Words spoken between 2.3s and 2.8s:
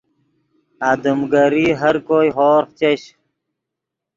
ہورغ